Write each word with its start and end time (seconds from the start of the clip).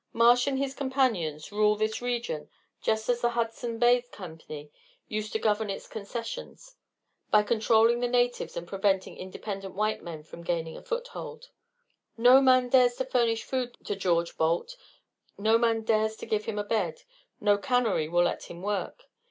Marsh 0.13 0.47
and 0.47 0.57
his 0.57 0.73
companions 0.73 1.51
rule 1.51 1.75
this 1.75 2.01
region 2.01 2.49
just 2.81 3.07
as 3.07 3.21
the 3.21 3.29
Hudson's 3.29 3.79
Bay 3.79 4.01
Company 4.01 4.71
used 5.07 5.31
to 5.33 5.37
govern 5.37 5.69
its 5.69 5.85
concessions: 5.87 6.75
by 7.29 7.43
controlling 7.43 7.99
the 7.99 8.07
natives 8.07 8.57
and 8.57 8.67
preventing 8.67 9.15
independent 9.15 9.75
white 9.75 10.01
men 10.01 10.23
from 10.23 10.41
gaining 10.43 10.75
a 10.75 10.81
foothold. 10.81 11.51
"No 12.17 12.41
man 12.41 12.69
dares 12.69 12.95
to 12.95 13.05
furnish 13.05 13.43
food 13.43 13.77
to 13.85 13.95
George 13.95 14.37
Balt; 14.37 14.75
no 15.37 15.59
man 15.59 15.83
dares 15.83 16.15
to 16.15 16.25
give 16.25 16.45
him 16.45 16.57
a 16.57 16.63
bed, 16.63 17.03
no 17.39 17.59
cannery 17.59 18.07
will 18.09 18.23
let 18.23 18.45
him 18.45 18.63
work. 18.63 19.03